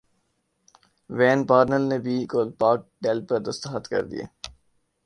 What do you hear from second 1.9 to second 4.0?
نے بھی Kolpak deal پر دستخط